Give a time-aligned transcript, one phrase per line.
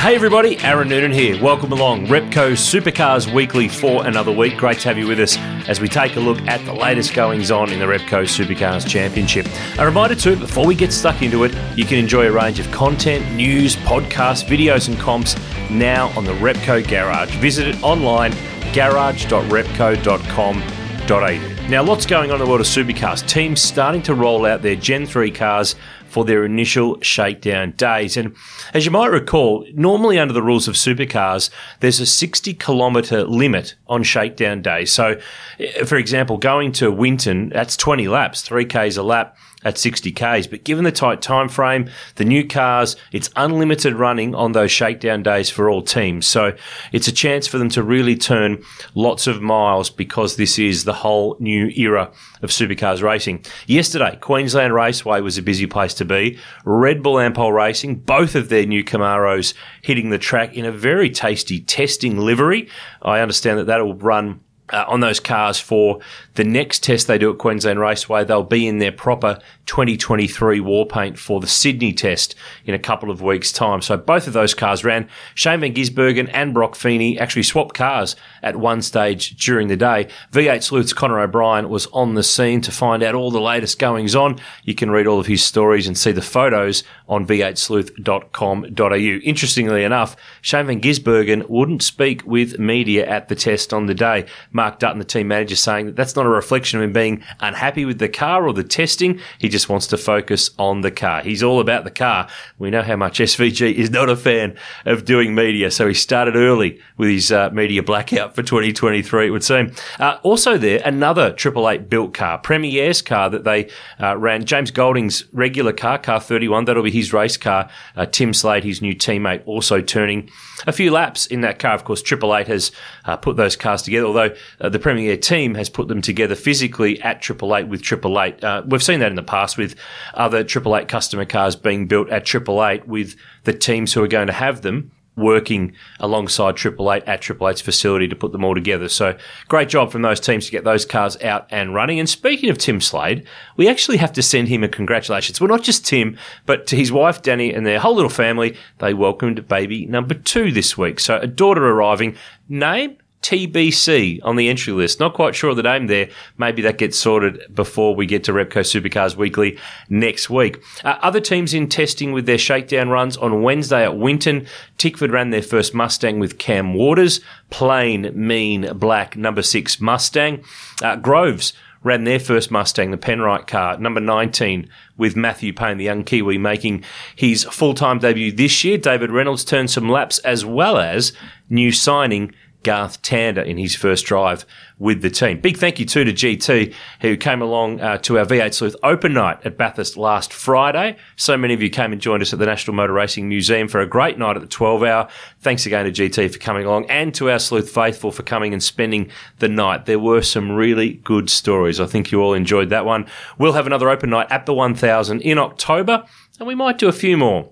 [0.00, 1.42] Hey everybody, Aaron Noonan here.
[1.42, 4.56] Welcome along Repco Supercars Weekly for another week.
[4.56, 5.36] Great to have you with us
[5.68, 9.48] as we take a look at the latest goings on in the Repco Supercars Championship.
[9.76, 12.70] A reminder too, before we get stuck into it, you can enjoy a range of
[12.70, 15.34] content, news, podcasts, videos, and comps
[15.68, 17.34] now on the Repco Garage.
[17.38, 18.30] Visit it online,
[18.72, 21.68] garage.repco.com.au.
[21.68, 23.26] Now, lots going on in the world of supercars.
[23.26, 25.74] Teams starting to roll out their Gen 3 cars
[26.08, 28.16] for their initial shakedown days.
[28.16, 28.34] And
[28.74, 31.50] as you might recall, normally under the rules of supercars,
[31.80, 34.92] there's a 60 kilometre limit on shakedown days.
[34.92, 35.20] So,
[35.58, 40.46] eh, for example, going to Winton, that's 20 laps, 3Ks a lap at 60 Ks.
[40.46, 45.22] But given the tight time frame, the new cars, it's unlimited running on those shakedown
[45.22, 46.26] days for all teams.
[46.26, 46.54] So
[46.92, 48.62] it's a chance for them to really turn
[48.94, 52.10] lots of miles because this is the whole new era
[52.42, 53.44] of supercars racing.
[53.66, 56.38] Yesterday, Queensland Raceway was a busy place to be.
[56.64, 61.10] Red Bull Ampol Racing, both of their new Camaros hitting the track in a very
[61.10, 62.68] tasty testing livery.
[63.02, 66.00] I understand that that will run uh, on those cars for
[66.34, 68.24] the next test they do at Queensland Raceway.
[68.24, 73.10] They'll be in their proper 2023 war paint for the Sydney test in a couple
[73.10, 73.82] of weeks' time.
[73.82, 75.08] So both of those cars ran.
[75.34, 80.08] Shane Van Gisbergen and Broc Feeney actually swapped cars at one stage during the day.
[80.32, 84.14] V8 Sleuth's Connor O'Brien was on the scene to find out all the latest goings
[84.14, 84.38] on.
[84.64, 88.94] You can read all of his stories and see the photos on v8sleuth.com.au.
[88.94, 94.26] Interestingly enough, Shane Van Gisbergen wouldn't speak with media at the test on the day.
[94.58, 97.84] Mark Dutton, the team manager, saying that that's not a reflection of him being unhappy
[97.84, 99.20] with the car or the testing.
[99.38, 101.22] He just wants to focus on the car.
[101.22, 102.28] He's all about the car.
[102.58, 106.34] We know how much SVG is not a fan of doing media, so he started
[106.34, 109.72] early with his uh, media blackout for 2023, it would seem.
[110.00, 114.72] Uh, also there, another Triple Eight built car, Premier's car that they uh, ran, James
[114.72, 117.70] Golding's regular car, car 31, that'll be his race car.
[117.94, 120.28] Uh, Tim Slade, his new teammate, also turning
[120.66, 121.74] a few laps in that car.
[121.74, 122.72] Of course, Triple Eight has
[123.04, 127.00] uh, put those cars together, although uh, the Premier team has put them together physically
[127.02, 128.42] at Triple Eight with Triple Eight.
[128.42, 129.74] Uh, we've seen that in the past with
[130.14, 134.08] other Triple Eight customer cars being built at Triple Eight with the teams who are
[134.08, 138.44] going to have them working alongside Triple Eight at Triple Eight's facility to put them
[138.44, 138.88] all together.
[138.88, 141.98] So great job from those teams to get those cars out and running.
[141.98, 143.26] And speaking of Tim Slade,
[143.56, 145.40] we actually have to send him a congratulations.
[145.40, 146.16] Well, not just Tim,
[146.46, 148.56] but to his wife Danny and their whole little family.
[148.78, 151.00] They welcomed baby number two this week.
[151.00, 152.16] So a daughter arriving.
[152.48, 155.00] Name TBC on the entry list.
[155.00, 156.08] Not quite sure of the name there.
[156.36, 159.58] Maybe that gets sorted before we get to Repco Supercars Weekly
[159.88, 160.62] next week.
[160.84, 164.46] Uh, other teams in testing with their shakedown runs on Wednesday at Winton.
[164.76, 167.20] Tickford ran their first Mustang with Cam Waters.
[167.50, 170.44] Plain, mean, black, number six Mustang.
[170.82, 171.52] Uh, Groves
[171.82, 176.38] ran their first Mustang, the Penrite car, number 19, with Matthew Payne, the young Kiwi,
[176.38, 178.78] making his full time debut this year.
[178.78, 181.12] David Reynolds turned some laps as well as
[181.48, 184.44] new signing Garth Tander in his first drive
[184.78, 185.40] with the team.
[185.40, 189.12] Big thank you too to GT who came along uh, to our V8 Sleuth Open
[189.12, 190.96] Night at Bathurst last Friday.
[191.16, 193.80] So many of you came and joined us at the National Motor Racing Museum for
[193.80, 195.08] a great night at the 12 hour.
[195.40, 198.62] Thanks again to GT for coming along and to our Sleuth faithful for coming and
[198.62, 199.86] spending the night.
[199.86, 201.80] There were some really good stories.
[201.80, 203.06] I think you all enjoyed that one.
[203.38, 206.04] We'll have another open night at the 1000 in October
[206.38, 207.50] and we might do a few more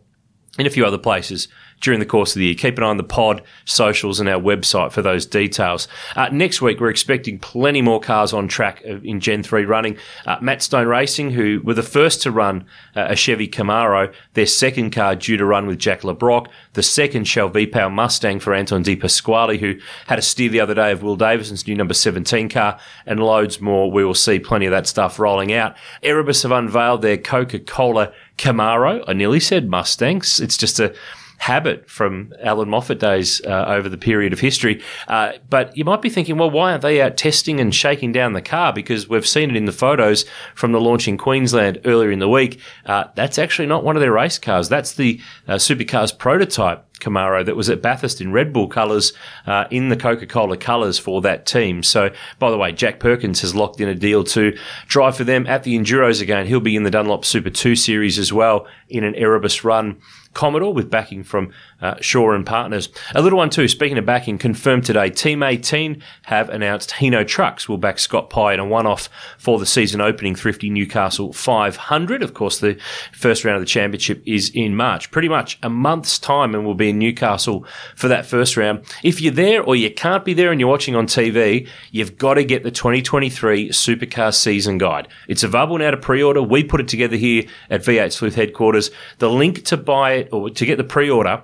[0.59, 1.49] in a few other places
[1.81, 2.55] during the course of the year.
[2.55, 5.89] Keep an eye on the pod, socials, and our website for those details.
[6.15, 9.97] Uh, next week, we're expecting plenty more cars on track in Gen 3 running.
[10.25, 14.47] Uh, Matt Stone Racing, who were the first to run uh, a Chevy Camaro, their
[14.47, 18.55] second car due to run with Jack Le Brocq, the second Shell V-Power Mustang for
[18.55, 19.75] Anton De Pasquale, who
[20.07, 23.61] had a steer the other day of Will Davison's new number 17 car, and loads
[23.61, 23.91] more.
[23.91, 25.77] We will see plenty of that stuff rolling out.
[26.03, 29.05] Erebus have unveiled their Coca-Cola Camaro.
[29.07, 30.41] I nearly said Mustangs.
[30.41, 30.95] It's just a
[31.39, 34.83] habit from Allan Moffat days uh, over the period of history.
[35.09, 38.33] Uh, but you might be thinking, well, why aren't they out testing and shaking down
[38.33, 38.73] the car?
[38.73, 40.25] Because we've seen it in the photos
[40.55, 42.61] from the launch in Queensland earlier in the week.
[42.85, 44.69] Uh, that's actually not one of their race cars.
[44.69, 46.85] That's the uh, supercars prototype.
[47.01, 49.13] Camaro that was at Bathurst in Red Bull colours,
[49.47, 51.83] uh, in the Coca Cola colours for that team.
[51.83, 54.57] So, by the way, Jack Perkins has locked in a deal to
[54.87, 56.47] drive for them at the Enduros again.
[56.47, 60.01] He'll be in the Dunlop Super 2 series as well in an Erebus run
[60.37, 61.51] Commodore with backing from
[61.81, 62.91] uh, Shaw and Partners.
[63.15, 67.71] A little one too, speaking of backing, confirmed today, Team 18 have announced Hino Trucks
[67.71, 72.23] will back Scott Pye in a one-off for the season opening Thrifty Newcastle 500.
[72.23, 72.79] Of course, the
[73.13, 75.11] first round of the championship is in March.
[75.11, 78.85] Pretty much a month's time and we'll be in Newcastle for that first round.
[79.03, 82.35] If you're there or you can't be there and you're watching on TV, you've got
[82.35, 85.09] to get the 2023 Supercar Season Guide.
[85.29, 86.43] It's available now to pre-order.
[86.43, 88.91] We put it together here at V8 Sleuth headquarters.
[89.17, 91.43] The link to buy it or to get the pre-order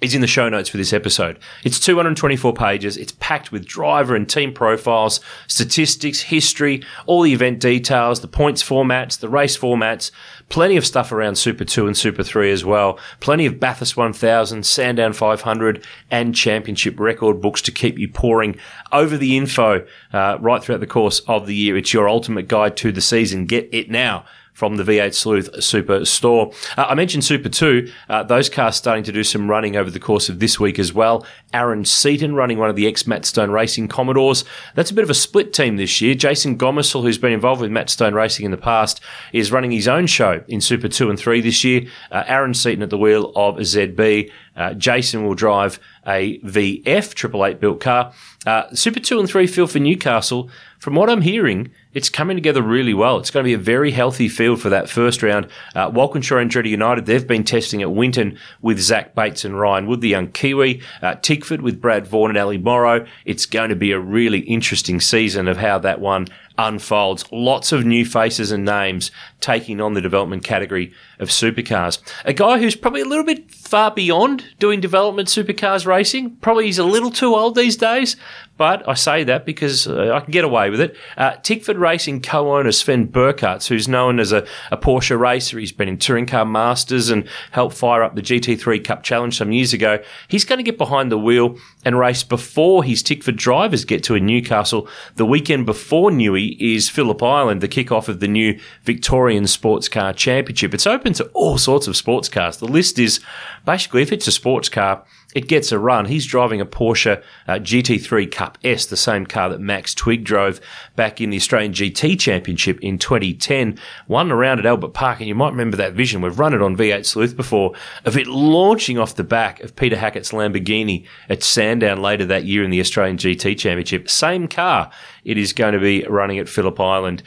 [0.00, 1.38] is in the show notes for this episode.
[1.64, 2.96] It's 224 pages.
[2.96, 8.62] It's packed with driver and team profiles, statistics, history, all the event details, the points
[8.62, 10.12] formats, the race formats,
[10.48, 12.98] plenty of stuff around Super 2 and Super 3 as well.
[13.18, 18.56] Plenty of Bathurst 1000, Sandown 500 and championship record books to keep you pouring
[18.92, 21.76] over the info uh, right throughout the course of the year.
[21.76, 23.46] It's your ultimate guide to the season.
[23.46, 24.24] Get it now
[24.58, 26.52] from the V8 Sleuth Super Store.
[26.76, 27.92] Uh, I mentioned Super 2.
[28.08, 30.92] Uh, those cars starting to do some running over the course of this week as
[30.92, 31.24] well.
[31.54, 34.44] Aaron Seaton running one of the ex Matt Stone Racing Commodores.
[34.74, 36.16] That's a bit of a split team this year.
[36.16, 39.00] Jason Gomersall, who's been involved with Matt Stone Racing in the past,
[39.32, 41.82] is running his own show in Super 2 and 3 this year.
[42.10, 44.28] Uh, Aaron Seaton at the wheel of ZB.
[44.56, 45.78] Uh, Jason will drive
[46.08, 48.12] a VF Triple Eight built car.
[48.46, 50.48] Uh, Super 2 and 3 feel for Newcastle.
[50.78, 53.18] From what I'm hearing, it's coming together really well.
[53.18, 55.48] It's going to be a very healthy field for that first round.
[55.74, 59.86] Uh, Walkinshaw and Andretti United, they've been testing at Winton with Zach Bates and Ryan
[59.86, 60.80] Wood, the young Kiwi.
[61.02, 63.06] Uh, Tickford with Brad Vaughan and Ali Morrow.
[63.24, 66.28] It's going to be a really interesting season of how that one
[66.58, 67.24] unfolds.
[67.32, 69.10] Lots of new faces and names
[69.40, 71.98] taking on the development category of supercars.
[72.24, 76.36] A guy who's probably a little bit far beyond doing development supercars racing.
[76.36, 78.16] Probably he's a little too old these days,
[78.56, 80.96] but I say that because uh, I can get away with it.
[81.16, 85.88] Uh, Tickford Racing co-owner Sven Burchartz, who's known as a, a, Porsche racer, he's been
[85.88, 90.02] in Touring Car Masters and helped fire up the GT3 Cup Challenge some years ago.
[90.26, 94.16] He's going to get behind the wheel and race before his Tickford drivers get to
[94.16, 94.88] in Newcastle.
[95.14, 100.12] The weekend before Newey is Phillip Island, the kickoff of the new Victorian Sports Car
[100.12, 100.74] Championship.
[100.74, 102.58] It's open to all sorts of sports cars.
[102.58, 103.20] The list is
[103.64, 105.04] basically if it's a sports car,
[105.34, 106.06] it gets a run.
[106.06, 110.58] He's driving a Porsche uh, GT3 Cup S, the same car that Max Twigg drove
[110.96, 113.78] back in the Australian GT Championship in 2010.
[114.06, 116.22] Won around at Albert Park, and you might remember that vision.
[116.22, 117.74] We've run it on V8 Sleuth before
[118.06, 122.64] of it launching off the back of Peter Hackett's Lamborghini at Sandown later that year
[122.64, 124.08] in the Australian GT Championship.
[124.08, 124.90] Same car.
[125.24, 127.22] It is going to be running at Phillip Island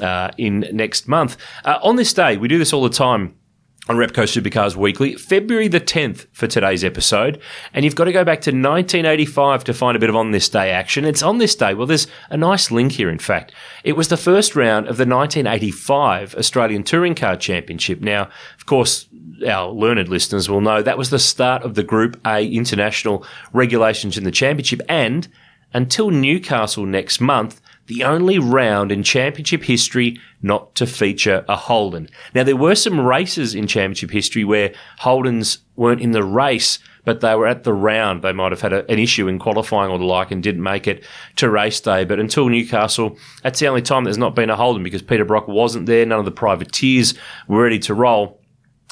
[0.00, 1.36] uh, in next month.
[1.64, 3.36] Uh, on this day, we do this all the time
[3.86, 7.38] on Repco Supercars Weekly, February the 10th for today's episode.
[7.74, 10.48] And you've got to go back to 1985 to find a bit of on this
[10.48, 11.04] day action.
[11.04, 11.74] It's on this day.
[11.74, 13.52] Well, there's a nice link here, in fact.
[13.82, 18.00] It was the first round of the 1985 Australian Touring Car Championship.
[18.00, 19.06] Now, of course,
[19.46, 24.16] our learned listeners will know that was the start of the Group A international regulations
[24.16, 24.80] in the championship.
[24.88, 25.28] And
[25.74, 32.08] until Newcastle next month, the only round in championship history not to feature a Holden.
[32.34, 37.20] Now, there were some races in championship history where Holdens weren't in the race, but
[37.20, 38.22] they were at the round.
[38.22, 40.86] They might have had a, an issue in qualifying or the like and didn't make
[40.86, 41.04] it
[41.36, 42.04] to race day.
[42.04, 45.46] But until Newcastle, that's the only time there's not been a Holden because Peter Brock
[45.46, 46.06] wasn't there.
[46.06, 47.14] None of the privateers
[47.48, 48.40] were ready to roll.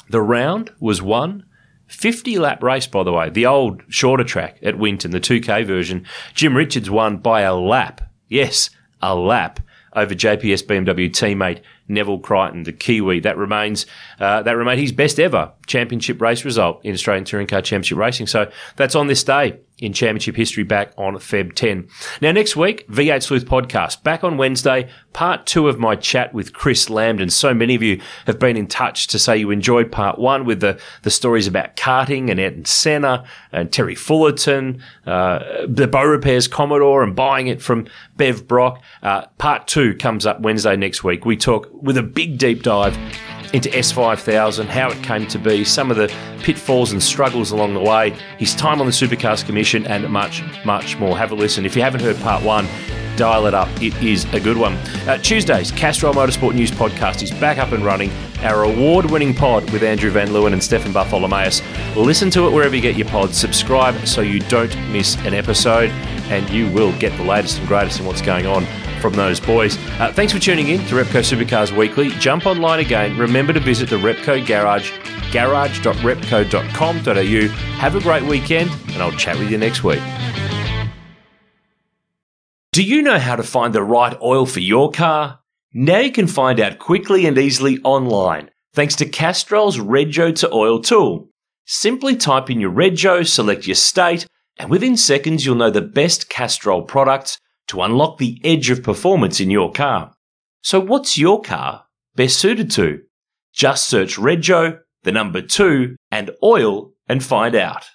[0.09, 1.45] The round was won
[1.87, 6.05] 50 lap race, by the way, the old shorter track at Winton, the 2K version.
[6.33, 8.01] Jim Richards won by a lap.
[8.27, 8.69] Yes,
[9.03, 9.59] a lap
[9.95, 13.19] over JPS BMW teammate Neville Crichton, the Kiwi.
[13.19, 13.85] That remains
[14.19, 18.27] uh, that remained his best ever championship race result in Australian Touring Car Championship racing.
[18.27, 21.87] So that's on this day in championship history back on Feb 10.
[22.21, 26.53] Now, next week, V8 Sleuth podcast back on Wednesday, part two of my chat with
[26.53, 27.31] Chris Lambden.
[27.31, 30.61] So many of you have been in touch to say you enjoyed part one with
[30.61, 37.03] the, the stories about karting and Ayrton Senna and Terry Fullerton, uh, the Beaurepaires Commodore
[37.03, 38.81] and buying it from Bev Brock.
[39.01, 41.25] Uh, part two comes up Wednesday next week.
[41.25, 42.97] We talk with a big deep dive
[43.53, 47.79] into S5000, how it came to be, some of the pitfalls and struggles along the
[47.79, 51.15] way, his time on the Supercars Commission, and much, much more.
[51.17, 51.65] Have a listen.
[51.65, 52.67] If you haven't heard part one,
[53.15, 53.69] dial it up.
[53.79, 54.73] It is a good one.
[55.07, 58.11] Uh, Tuesdays, Castrol Motorsport News Podcast is back up and running.
[58.39, 61.61] Our award winning pod with Andrew Van Leeuwen and Stefan Bartholomaeus.
[61.95, 63.37] Listen to it wherever you get your pods.
[63.37, 65.91] Subscribe so you don't miss an episode,
[66.31, 68.65] and you will get the latest and greatest in what's going on
[69.03, 69.77] from those boys.
[69.99, 72.07] Uh, thanks for tuning in to Repco Supercars Weekly.
[72.11, 73.17] Jump online again.
[73.17, 74.93] Remember to visit the Repco Garage,
[75.33, 77.47] garage.repco.com.au.
[77.79, 79.99] Have a great weekend, and I'll chat with you next week.
[82.71, 85.41] Do you know how to find the right oil for your car?
[85.73, 90.81] Now you can find out quickly and easily online, thanks to Castrol's Rego to Oil
[90.81, 91.27] tool.
[91.65, 94.25] Simply type in your rego, select your state,
[94.57, 99.39] and within seconds you'll know the best Castrol products to unlock the edge of performance
[99.39, 100.13] in your car.
[100.61, 103.01] So what's your car best suited to?
[103.53, 107.85] Just search rego, the number two, and oil and find out.